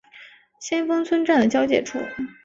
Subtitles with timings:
[0.59, 1.99] 先锋村站的交界处。